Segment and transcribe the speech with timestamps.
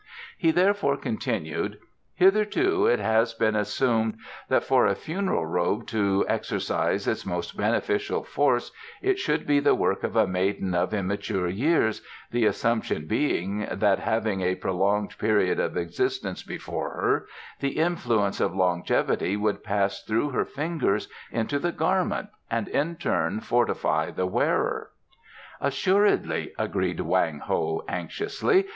[0.35, 1.77] He therefore continued:
[2.15, 4.17] "Hitherto it has been assumed
[4.49, 8.71] that for a funeral robe to exercise its most beneficial force
[9.03, 12.01] it should be the work of a maiden of immature years,
[12.31, 17.27] the assumption being that, having a prolonged period of existence before her,
[17.59, 23.39] the influence of longevity would pass through her fingers into the garment and in turn
[23.39, 24.89] fortify the wearer."
[25.61, 28.65] "Assuredly," agreed Wang Ho anxiously.